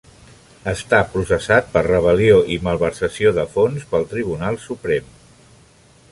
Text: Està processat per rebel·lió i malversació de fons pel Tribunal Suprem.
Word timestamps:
Està 0.71 1.01
processat 1.09 1.67
per 1.75 1.83
rebel·lió 1.87 2.39
i 2.55 2.57
malversació 2.67 3.33
de 3.35 3.45
fons 3.57 3.85
pel 3.91 4.07
Tribunal 4.15 4.57
Suprem. 4.65 5.13